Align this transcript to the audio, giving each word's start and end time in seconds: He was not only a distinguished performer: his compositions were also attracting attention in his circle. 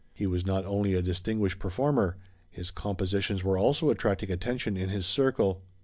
He 0.15 0.25
was 0.25 0.47
not 0.47 0.65
only 0.65 0.95
a 0.95 1.01
distinguished 1.03 1.59
performer: 1.59 2.17
his 2.49 2.71
compositions 2.71 3.43
were 3.43 3.55
also 3.59 3.91
attracting 3.91 4.31
attention 4.31 4.75
in 4.75 4.89
his 4.89 5.05
circle. 5.05 5.61